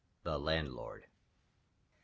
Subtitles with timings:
[0.23, 0.23] 5.
[0.23, 1.03] The Landlord.
[1.03, 1.07] Mrs.